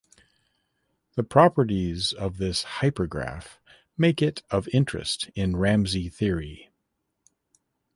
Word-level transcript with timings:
The 1.13 1.21
properties 1.21 2.11
of 2.11 2.37
this 2.39 2.63
hypergraph 2.81 3.59
make 3.95 4.19
it 4.19 4.41
of 4.49 4.67
interest 4.69 5.29
in 5.35 5.55
Ramsey 5.57 6.09
theory. 6.09 6.71